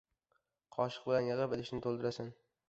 [0.75, 2.35] •Qoshiq bilan yig‘ib, idishni to‘ldirasan.